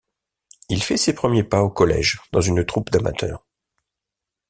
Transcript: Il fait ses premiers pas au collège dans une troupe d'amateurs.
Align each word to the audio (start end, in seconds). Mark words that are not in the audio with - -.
Il 0.69 0.81
fait 0.81 0.97
ses 0.97 1.13
premiers 1.13 1.43
pas 1.43 1.61
au 1.61 1.69
collège 1.69 2.19
dans 2.31 2.41
une 2.41 2.65
troupe 2.65 2.89
d'amateurs. 2.89 3.45